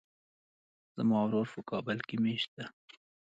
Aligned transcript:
زما 0.95 1.19
ورور 1.23 1.47
په 1.53 1.61
کابل 1.71 1.97
کې 2.07 2.15
ميشت 2.23 2.49
ده. 2.57 2.65